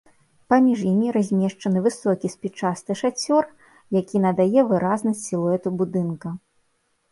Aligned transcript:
Паміж 0.51 0.79
імі 0.91 1.09
размешчаны 1.17 1.83
высокі 1.87 2.31
спічасты 2.35 2.97
шацёр, 3.03 3.43
які 4.01 4.17
надае 4.27 4.61
выразнасць 4.73 5.23
сілуэту 5.29 5.77
будынка. 5.85 6.37